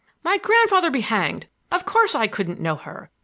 "My 0.23 0.39
grandfather 0.39 0.89
be 0.89 1.01
hanged! 1.01 1.45
Of 1.71 1.85
course 1.85 2.15
I 2.15 2.25
couldn't 2.25 2.59
know 2.59 2.75
her! 2.75 3.11